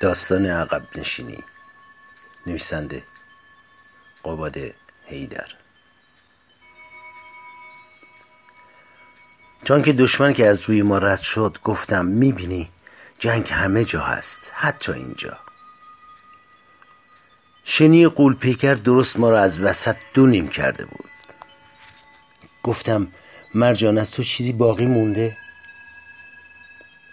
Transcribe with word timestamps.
داستان 0.00 0.46
عقب 0.46 0.98
نشینی. 0.98 1.44
نویسنده 2.46 3.02
قباد 4.24 4.58
هیدر 5.06 5.46
چون 9.64 9.82
که 9.82 9.92
دشمن 9.92 10.32
که 10.32 10.46
از 10.46 10.62
روی 10.62 10.82
ما 10.82 10.98
رد 10.98 11.20
شد 11.20 11.58
گفتم 11.64 12.04
می‌بینی 12.04 12.70
جنگ 13.18 13.48
همه 13.52 13.84
جا 13.84 14.00
هست 14.00 14.52
حتی 14.54 14.92
اینجا. 14.92 15.38
شنی 17.64 18.08
قول 18.08 18.34
پیکر 18.34 18.74
درست 18.74 19.18
ما 19.18 19.30
را 19.30 19.40
از 19.40 19.60
وسط 19.60 19.96
دو 20.14 20.26
نیم 20.26 20.48
کرده 20.48 20.84
بود. 20.84 21.10
گفتم 22.62 23.08
مرجان 23.54 23.98
از 23.98 24.10
تو 24.10 24.22
چیزی 24.22 24.52
باقی 24.52 24.86
مونده؟ 24.86 25.36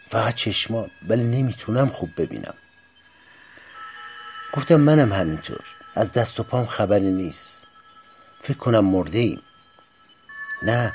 فقط 0.09 0.35
چشما 0.35 0.87
ولی 1.07 1.23
نمی‌تونم 1.23 1.89
خوب 1.89 2.21
ببینم. 2.21 2.53
گفتم 4.57 4.75
منم 4.75 5.13
همینطور. 5.13 5.61
از 5.95 6.13
دست 6.13 6.39
و 6.39 6.43
پام 6.43 6.65
خبری 6.65 7.11
نیست. 7.11 7.67
فکر 8.41 8.57
کنم 8.57 8.85
مرده 8.85 9.19
ایم. 9.19 9.41
نه 10.63 10.93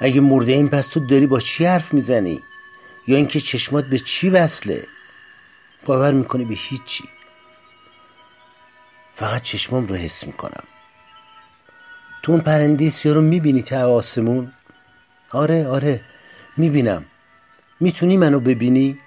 اگه 0.00 0.20
مرده 0.20 0.52
ایم 0.52 0.68
پس 0.68 0.86
تو 0.86 1.00
داری 1.00 1.26
با 1.26 1.40
چی 1.40 1.64
حرف 1.64 1.94
می‌زنی؟ 1.94 2.42
یا 3.06 3.16
اینکه 3.16 3.40
چشمات 3.40 3.84
به 3.84 3.98
چی 3.98 4.30
وصله؟ 4.30 4.86
باور 5.86 6.12
می‌کنی 6.12 6.44
به 6.44 6.54
هیچی. 6.54 7.04
فقط 9.14 9.42
چشمام 9.42 9.86
رو 9.86 9.96
حس 9.96 10.26
می‌کنم. 10.26 10.64
تو 12.22 12.32
اون 12.32 12.40
پرنده 12.40 12.90
سیاه 12.90 13.14
رو 13.14 13.20
می‌بینی 13.20 13.62
تا 13.62 13.94
آسمون؟ 13.94 14.52
آره 15.30 15.68
آره 15.68 16.04
می‌بینم. 16.56 17.06
می‌تونی 17.80 18.16
منو 18.16 18.40
ببینی؟ 18.40 18.98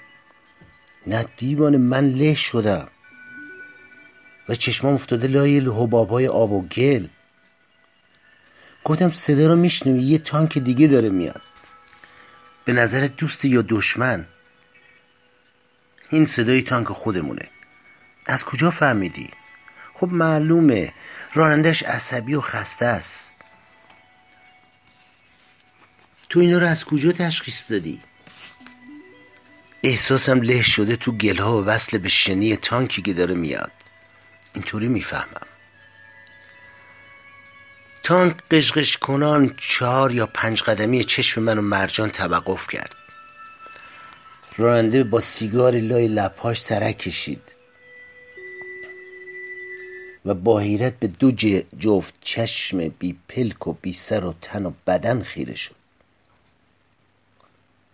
نه 1.08 1.26
دیوان 1.38 1.78
من 1.78 2.10
له 2.10 2.34
شدم. 2.34 2.88
و 4.50 4.56
چشمام 4.56 4.94
افتاده 4.94 5.28
لای 5.28 5.60
حبابای 5.60 6.28
آب 6.28 6.52
و 6.52 6.62
گل. 6.62 7.08
گفتم 8.84 9.12
صدا 9.12 9.48
رو 9.48 9.56
میشنوی؟ 9.56 10.02
یه 10.02 10.18
تانک 10.18 10.58
دیگه 10.58 10.88
داره 10.88 11.10
میاد. 11.10 11.42
به 12.66 12.74
نظر 12.74 13.08
دوست 13.18 13.46
یا 13.46 13.64
دشمن؟ 13.70 14.28
این 16.10 16.26
صدای 16.26 16.62
تانک 16.62 16.88
خودمونه. 16.88 17.50
از 18.26 18.46
کجا 18.46 18.70
فهمیدی؟ 18.70 19.30
خب 19.94 20.08
معلومه. 20.08 20.94
رانندش 21.34 21.84
عصبی 21.84 22.34
و 22.34 22.42
خسته 22.42 22.86
است. 22.86 23.34
تو 26.30 26.40
اینا 26.40 26.58
رو 26.58 26.68
از 26.68 26.86
کجا 26.86 27.12
تشخیص 27.12 27.72
دادی؟ 27.72 28.02
احساسم 29.84 30.42
له 30.42 30.62
شده 30.62 30.96
تو 30.96 31.12
گلها 31.12 31.62
و 31.62 31.66
وصل 31.66 31.98
به 31.98 32.10
شنی 32.10 32.56
تانکی 32.56 33.02
که 33.02 33.14
داره 33.14 33.36
میاد. 33.36 33.72
اینطوری 34.58 34.88
می‌فهمم. 34.88 35.48
تانک 38.04 38.36
قشقش 38.52 38.98
کنان 38.98 39.56
چهار 39.58 40.14
یا 40.14 40.26
پنج 40.26 40.62
قدمی 40.64 41.04
چشم 41.04 41.42
من 41.42 41.58
و 41.58 41.62
مرجان 41.62 42.10
توقف 42.10 42.68
کرد. 42.68 42.96
راننده 44.58 45.04
با 45.04 45.20
سیگار 45.20 45.76
لای 45.76 46.08
لپاش 46.08 46.62
سرک 46.62 46.98
کشید. 46.98 47.42
و 50.26 50.34
با 50.34 50.60
حیرت 50.60 51.00
به 51.00 51.08
دو 51.08 51.32
جفت 51.80 52.14
چشم 52.22 52.88
بی 52.88 53.20
پلک 53.30 53.68
و 53.68 53.74
بی 53.74 53.94
سر 53.94 54.26
و 54.26 54.34
تن 54.42 54.66
و 54.66 54.72
بدن 54.88 55.22
خیره 55.22 55.56
شد. 55.56 55.76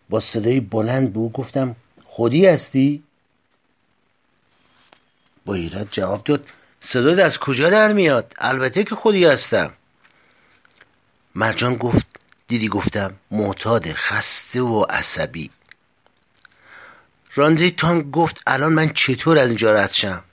با 0.10 0.20
صدای 0.20 0.60
بلند 0.60 1.14
به 1.14 1.20
او 1.20 1.32
گفتم 1.32 1.76
خودی 2.04 2.46
هستی؟ 2.46 3.04
با 5.46 5.54
حیرت 5.54 5.88
جواب 5.92 6.24
داد 6.24 6.46
صدات 6.86 7.20
از 7.20 7.40
کجا 7.40 7.70
در 7.70 7.94
میاد؟ 7.94 8.34
البته 8.38 8.84
که 8.84 8.96
خودی 8.96 9.26
هستم. 9.26 9.74
مرجان 11.36 11.76
گفت 11.76 12.08
دیدی 12.48 12.68
گفتم 12.68 13.16
معتاد 13.32 13.94
خسته 13.94 14.62
و 14.62 14.86
عصبی. 14.90 15.50
راندی 17.36 17.72
تانک 17.72 18.10
گفت 18.12 18.42
الان 18.48 18.74
من 18.74 18.90
چطور 18.90 19.38
از 19.38 19.50
اینجا 19.50 19.74
رد 19.74 19.94
شم؟ 19.94 20.24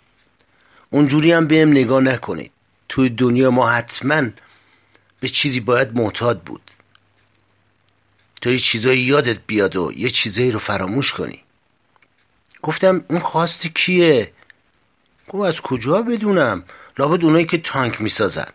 اونجوری 0.91 1.33
هم 1.33 1.47
بهم 1.47 1.71
نگاه 1.71 2.01
نکنید. 2.01 2.53
توی 2.89 3.11
دنیا 3.11 3.51
ما 3.51 3.71
حتما 3.71 4.31
به 5.21 5.29
چیزی 5.29 5.61
باید 5.61 5.97
معتاد 5.97 6.43
بود. 6.43 6.71
تا 8.41 8.51
یه 8.51 8.59
چیزایی 8.59 9.01
یادت 9.01 9.39
بیاد 9.47 9.77
و 9.77 9.93
یه 9.97 10.11
چیزایی 10.11 10.51
رو 10.51 10.59
فراموش 10.59 11.13
کنی. 11.13 11.43
گفتم 12.63 13.05
اون 13.09 13.21
خواست 13.21 13.67
کیه؟ 13.67 14.33
گفت 15.31 15.49
از 15.49 15.61
کجا 15.61 16.03
بدونم؟ 16.03 16.65
لابد 16.99 17.25
اونایی 17.25 17.45
که 17.47 17.59
تانک 17.59 18.01
می‌سازن. 18.01 18.49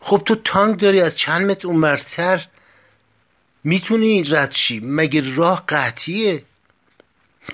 خب 0.00 0.22
تو 0.26 0.34
تانک 0.34 0.80
داری 0.80 1.00
از 1.00 1.16
چند 1.16 1.50
متر 1.50 1.68
اونورتر 1.68 2.46
می‌تونی 3.64 4.24
رد 4.24 4.52
شی؟ 4.52 4.80
مگه 4.84 5.34
راه 5.36 5.64
قطعیه؟ 5.68 6.44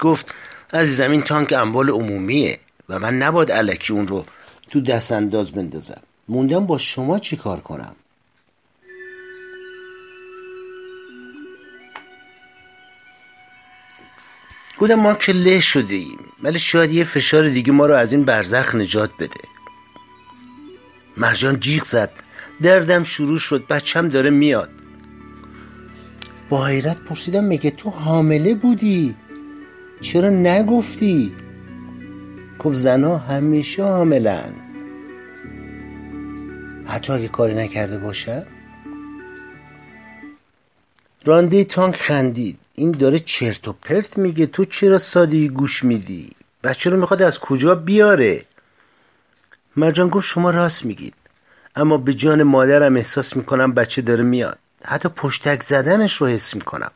گفت 0.00 0.34
عزیزم 0.72 1.10
این 1.10 1.22
تانک 1.22 1.52
اموال 1.52 1.90
عمومیه 1.90 2.58
و 2.88 2.98
من 2.98 3.18
نباید 3.18 3.52
علکی 3.52 3.92
اون 3.92 4.08
رو 4.08 4.24
تو 4.70 4.80
دست 4.80 5.12
انداز 5.12 5.52
بندازم. 5.52 6.02
موندم 6.28 6.66
با 6.66 6.78
شما 6.78 7.18
چی 7.18 7.36
کار 7.36 7.60
کنم؟ 7.60 7.96
گفتم 14.78 14.94
ما 14.94 15.14
که 15.14 15.32
له 15.32 15.60
شده 15.60 15.94
ایم 15.94 16.27
ولی 16.42 16.58
شاید 16.58 16.90
یه 16.90 17.04
فشار 17.04 17.48
دیگه 17.48 17.72
ما 17.72 17.86
رو 17.86 17.94
از 17.94 18.12
این 18.12 18.24
برزخ 18.24 18.74
نجات 18.74 19.10
بده. 19.18 19.40
مرجان 21.16 21.60
جیغ 21.60 21.84
زد. 21.84 22.12
دردم 22.62 23.02
شروع 23.02 23.38
شد. 23.38 23.66
بچم 23.66 24.08
داره 24.08 24.30
میاد. 24.30 24.70
با 26.48 26.66
حیرت 26.66 27.00
پرسیدم 27.00 27.44
مگه 27.44 27.70
تو 27.70 27.90
حامله 27.90 28.54
بودی؟ 28.54 29.16
چرا 30.00 30.28
نگفتی؟ 30.28 31.32
گفت 32.58 32.76
زنا 32.76 33.18
همیشه 33.18 33.82
حاملند 33.82 34.54
حتی 36.86 37.12
اگه 37.12 37.28
کاری 37.28 37.54
نکرده 37.54 37.98
باشه 37.98 38.46
رانده 41.28 41.64
تانک 41.64 41.96
خندید. 41.96 42.58
این 42.74 42.90
داره 42.90 43.18
چرت 43.18 43.68
و 43.68 43.72
پرت 43.72 44.18
میگه. 44.18 44.46
تو 44.46 44.64
چرا 44.64 44.98
سادی 44.98 45.48
گوش 45.48 45.84
میدی؟ 45.84 46.30
بچه 46.64 46.90
رو 46.90 46.96
می‌خواد 46.96 47.22
از 47.22 47.38
کجا 47.38 47.74
بیاره؟ 47.74 48.44
مرجان 49.76 50.08
گفت 50.08 50.26
شما 50.26 50.50
راست 50.50 50.84
میگید. 50.84 51.14
اما 51.76 51.96
به 51.96 52.12
جان 52.14 52.42
مادرم 52.42 52.96
احساس 52.96 53.36
می‌کنم 53.36 53.72
بچه 53.72 54.02
داره 54.02 54.24
میاد. 54.24 54.58
حتی 54.84 55.08
پشتک 55.08 55.62
زدنش 55.62 56.16
رو 56.16 56.26
حس 56.26 56.54
می‌کنم. 56.54 56.90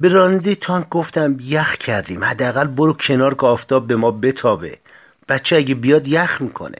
به 0.00 0.08
راننده 0.08 0.54
تانک 0.54 0.88
گفتم 0.88 1.36
یخ 1.40 1.76
کردیم. 1.76 2.24
حداقل 2.24 2.66
برو 2.66 2.92
کنار 2.92 3.34
که 3.34 3.46
آفتاب 3.46 3.86
به 3.86 3.96
ما 3.96 4.10
بتابه. 4.10 4.78
بچه 5.28 5.56
اگه 5.56 5.74
بیاد 5.74 6.08
یخ 6.08 6.40
می‌کنه. 6.40 6.78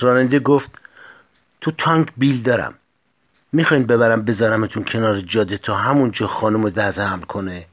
راننده 0.00 0.38
گفت 0.38 0.70
تو 1.60 1.70
تانک 1.70 2.08
بیل 2.16 2.42
دارم. 2.42 2.74
می‌خواین 3.52 3.86
ببرم 3.86 4.22
بذارمتون 4.22 4.84
کنار 4.84 5.20
جاده 5.20 5.58
تا 5.58 5.74
همونجا 5.74 6.26
خانومت 6.26 6.72
به 6.72 6.82
حمل 6.82 7.22
کنه؟ 7.22 7.66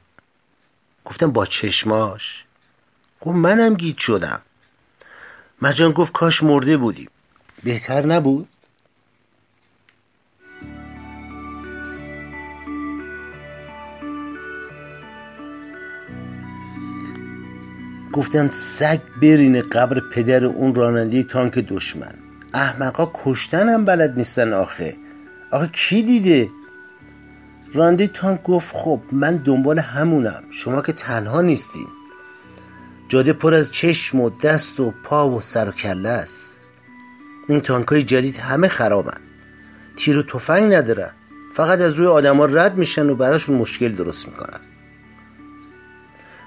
گفتم 1.04 1.30
با 1.30 1.46
چشماش. 1.46 2.44
گفت 3.20 3.36
منم 3.36 3.74
گیت 3.74 3.98
شدم. 3.98 4.40
مجان 5.62 5.92
گفت 5.92 6.12
کاش 6.12 6.42
مرده 6.42 6.76
بودیم. 6.76 7.08
بهتر 7.64 8.06
نبود؟ 8.06 8.48
گفتم 18.12 18.50
سگ 18.50 19.00
برینه 19.22 19.62
قبر 19.62 20.00
پدر 20.00 20.44
اون 20.44 20.74
راننده 20.74 21.22
تانک 21.22 21.58
دشمن. 21.58 22.14
احمقا 22.54 23.10
کشتن 23.14 23.68
هم 23.68 23.84
بلد 23.84 24.18
نیستن 24.18 24.52
آخه. 24.52 25.03
آخه 25.54 25.66
کی 25.72 26.02
دیده؟ 26.02 26.50
راننده 27.74 28.06
تانک 28.06 28.42
گفت 28.42 28.76
خب 28.76 29.00
من 29.12 29.36
دنبال 29.36 29.78
همونم 29.78 30.42
شما 30.50 30.82
که 30.82 30.92
تنها 30.92 31.40
نیستین. 31.40 31.86
جاده 33.08 33.32
پر 33.32 33.54
از 33.54 33.72
چشم 33.72 34.20
و 34.20 34.30
دست 34.30 34.80
و 34.80 34.94
پا 35.04 35.30
و 35.30 35.40
سر 35.40 35.68
و 35.68 35.72
کله 35.72 36.08
است. 36.08 36.60
این 37.48 37.60
تانک 37.60 37.88
های 37.88 38.02
جدید 38.02 38.36
همه 38.36 38.68
خرابن. 38.68 39.20
تیر 39.96 40.18
و 40.18 40.22
تفنگ 40.22 40.74
ندارن. 40.74 41.10
فقط 41.54 41.80
از 41.80 41.94
روی 41.94 42.06
آدما 42.06 42.44
رد 42.44 42.78
میشن 42.78 43.10
و 43.10 43.14
براشون 43.14 43.56
مشکل 43.56 43.92
درست 43.92 44.28
می‌کنن. 44.28 44.60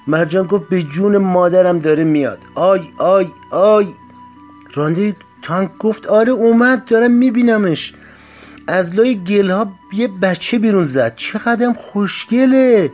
مرجان 0.07 0.47
گفت 0.47 0.69
به 0.69 0.81
جون 0.81 1.17
مادرم 1.17 1.79
داره 1.79 2.03
میاد. 2.03 2.39
آی 2.55 2.81
آی 2.97 3.27
آی. 3.51 3.87
رانده 4.73 5.15
تانک 5.41 5.77
گفت 5.77 6.07
آره 6.07 6.31
اومد 6.31 6.85
دارم 6.85 7.11
میبینمش. 7.11 7.93
از 8.67 8.95
لای 8.95 9.23
گل 9.23 9.49
ها 9.49 9.71
یه 9.93 10.07
بچه 10.07 10.59
بیرون 10.59 10.83
زد. 10.83 11.15
چقدر 11.15 11.73
خوشگله. 11.73 12.91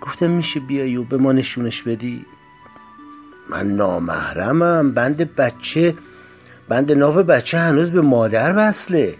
گفتم 0.00 0.30
میشه 0.30 0.60
بیایی 0.60 0.96
و 0.96 1.04
به 1.04 1.16
ما 1.16 1.32
نشونش 1.32 1.82
بدی؟ 1.82 2.26
من 3.50 3.66
نامحرمم. 3.76 4.92
بند 4.92 5.34
بچه 5.34 5.94
بند 6.68 6.92
ناف 6.92 7.16
بچه 7.16 7.58
هنوز 7.58 7.90
به 7.90 8.00
مادر 8.00 8.54
وصله. 8.56 9.14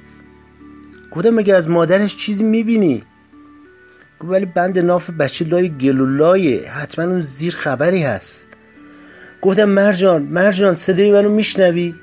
گفتم 1.12 1.30
مگه 1.30 1.54
از 1.54 1.68
مادرش 1.68 2.16
چیزی 2.16 2.44
می‌بینی؟ 2.44 3.02
گفت 4.20 4.30
ولی 4.30 4.46
بند 4.46 4.78
ناف 4.78 5.10
بچه 5.10 5.44
لای 5.44 5.68
گلولایه 5.68 6.70
حتما 6.70 7.04
اون 7.04 7.20
زیر 7.20 7.56
خبری 7.56 8.02
هست. 8.02 8.46
گفتم 9.42 9.64
مرجان 9.64 10.22
مرجان 10.22 10.74
صدای 10.74 11.12
منو 11.12 11.30
میشنوی؟ 11.30 11.94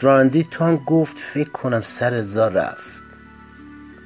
راننده 0.00 0.42
تان 0.42 0.76
گفت 0.76 1.18
فکر 1.18 1.50
کنم 1.50 1.82
سر 1.82 2.22
زار 2.22 2.52
رفت. 2.52 3.02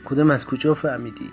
کدام 0.05 0.31
از 0.31 0.47
کجا 0.47 0.75
فهمیدی؟ 0.75 1.31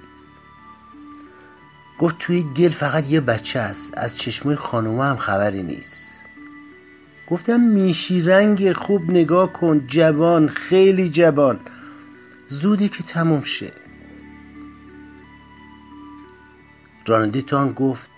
گفت 1.99 2.15
توی 2.19 2.43
گل 2.43 2.69
فقط 2.69 3.09
یه 3.09 3.21
بچه 3.21 3.59
است. 3.59 3.97
از 3.97 4.17
چشمای 4.17 4.55
خانومه 4.55 5.03
هم 5.03 5.17
خبری 5.17 5.63
نیست. 5.63 6.29
گفتم 7.29 7.59
میشی 7.59 8.21
رنگ 8.21 8.73
خوب 8.73 9.11
نگاه 9.11 9.53
کن. 9.53 9.87
جوان 9.87 10.47
خیلی 10.47 11.09
جوان. 11.09 11.59
زودی 12.47 12.89
که 12.89 13.03
تموم 13.03 13.41
شه. 13.41 13.71
راننده 17.07 17.41
تان 17.41 17.73
گفت 17.73 18.09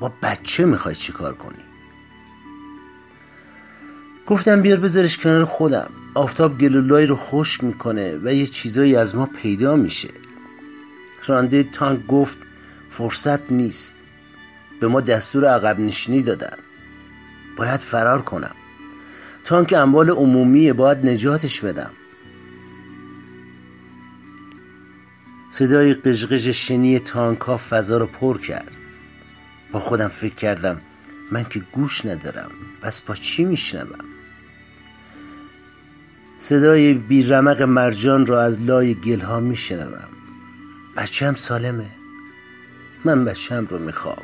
با 0.00 0.12
بچه 0.22 0.64
می‌خوای 0.64 0.94
چیکار 0.94 1.34
کنی؟ 1.34 1.64
گفتم 4.28 4.62
بیار 4.62 4.80
بذارش 4.80 5.18
کنار 5.18 5.44
خودم. 5.44 5.90
آفتاب 6.14 6.58
گلولای 6.58 7.06
رو 7.06 7.16
خشک 7.16 7.64
می‌کنه 7.64 8.18
و 8.24 8.34
یه 8.34 8.46
چیزایی 8.46 8.96
از 8.96 9.16
ما 9.16 9.26
پیدا 9.26 9.76
میشه. 9.76 10.08
راننده 11.26 11.62
تان 11.62 12.04
گفت 12.08 12.38
فرصت 12.90 13.52
نیست. 13.52 13.96
به 14.80 14.88
ما 14.88 15.00
دستور 15.00 15.44
عقب 15.44 15.80
نشینی 15.80 16.22
دادن. 16.22 16.56
باید 17.56 17.80
فرار 17.80 18.22
کنم. 18.22 18.54
تانک 19.44 19.72
اموال 19.72 20.10
عمومیه 20.10 20.72
باید 20.72 21.06
نجاتش 21.06 21.60
بدم. 21.60 21.90
صدای 25.50 25.94
قژقژ 25.94 26.48
شنی 26.48 26.98
تانک 26.98 27.40
ها 27.40 27.56
فضا 27.56 27.98
رو 27.98 28.06
پر 28.06 28.38
کرد. 28.38 28.76
با 29.72 29.80
خودم 29.80 30.08
فکر 30.08 30.34
کردم 30.34 30.80
من 31.32 31.44
که 31.44 31.62
گوش 31.72 32.06
ندارم 32.06 32.50
پس 32.82 33.00
با 33.00 33.14
چی 33.14 33.44
میشنوم؟ 33.44 34.17
صدای 36.38 36.94
بیرمق 36.94 37.62
مرجان 37.62 38.26
را 38.26 38.42
از 38.42 38.60
لای 38.60 38.94
گلها 38.94 39.40
میشنوم. 39.40 40.08
بچم 40.96 41.34
سالمه. 41.34 41.90
من 43.04 43.24
بچم 43.24 43.66
رو 43.66 43.78
می‌خوام. 43.78 44.22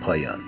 پایان. 0.00 0.45